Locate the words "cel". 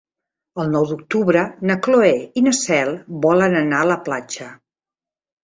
2.61-2.91